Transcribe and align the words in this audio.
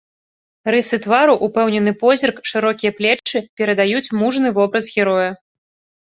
Рысы 0.75 0.97
твару, 1.03 1.33
упэўнены 1.47 1.91
позірк, 2.03 2.37
шырокія 2.51 2.91
плечы 2.99 3.39
перадаюць 3.61 4.13
мужны 4.23 4.47
вобраз 4.57 4.89
героя. 4.97 5.29